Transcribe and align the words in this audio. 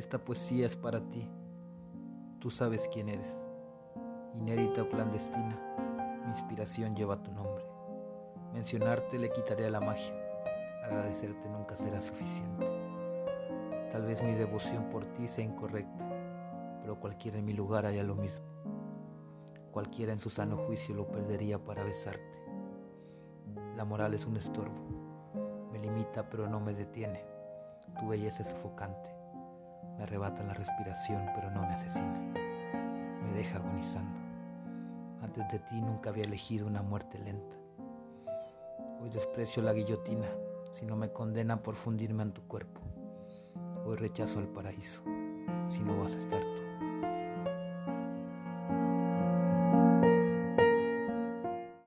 Esta 0.00 0.16
poesía 0.16 0.66
es 0.66 0.76
para 0.76 0.98
ti. 1.10 1.28
Tú 2.38 2.50
sabes 2.50 2.88
quién 2.90 3.10
eres. 3.10 3.38
Inédita 4.34 4.80
o 4.84 4.88
clandestina, 4.88 5.60
mi 6.22 6.30
inspiración 6.30 6.96
lleva 6.96 7.22
tu 7.22 7.30
nombre. 7.32 7.62
Mencionarte 8.54 9.18
le 9.18 9.30
quitaré 9.30 9.68
la 9.68 9.78
magia. 9.78 10.14
Agradecerte 10.86 11.50
nunca 11.50 11.76
será 11.76 12.00
suficiente. 12.00 12.66
Tal 13.92 14.06
vez 14.06 14.22
mi 14.22 14.34
devoción 14.34 14.84
por 14.84 15.04
ti 15.04 15.28
sea 15.28 15.44
incorrecta, 15.44 16.08
pero 16.80 16.98
cualquiera 16.98 17.38
en 17.38 17.44
mi 17.44 17.52
lugar 17.52 17.84
haría 17.84 18.02
lo 18.02 18.14
mismo. 18.14 18.46
Cualquiera 19.70 20.12
en 20.12 20.18
su 20.18 20.30
sano 20.30 20.56
juicio 20.56 20.94
lo 20.94 21.08
perdería 21.08 21.62
para 21.62 21.84
besarte. 21.84 22.42
La 23.76 23.84
moral 23.84 24.14
es 24.14 24.24
un 24.24 24.38
estorbo. 24.38 24.80
Me 25.70 25.78
limita 25.78 26.30
pero 26.30 26.48
no 26.48 26.58
me 26.58 26.72
detiene. 26.72 27.22
Tu 27.98 28.08
belleza 28.08 28.40
es 28.40 28.48
sofocante. 28.48 29.19
Me 29.96 30.04
arrebata 30.04 30.42
la 30.42 30.54
respiración 30.54 31.26
pero 31.34 31.50
no 31.50 31.60
me 31.60 31.74
asesina. 31.74 32.32
Me 33.22 33.32
deja 33.36 33.58
agonizando. 33.58 34.18
Antes 35.22 35.50
de 35.50 35.58
ti 35.58 35.80
nunca 35.80 36.10
había 36.10 36.24
elegido 36.24 36.66
una 36.66 36.82
muerte 36.82 37.18
lenta. 37.18 37.56
Hoy 39.00 39.10
desprecio 39.10 39.62
la 39.62 39.72
guillotina 39.72 40.28
si 40.72 40.86
no 40.86 40.96
me 40.96 41.12
condena 41.12 41.62
por 41.62 41.74
fundirme 41.74 42.22
en 42.22 42.32
tu 42.32 42.42
cuerpo. 42.42 42.80
Hoy 43.86 43.96
rechazo 43.96 44.38
al 44.38 44.48
paraíso 44.48 45.02
si 45.70 45.82
no 45.82 45.98
vas 46.00 46.14
a 46.14 46.18
estar. 46.18 46.42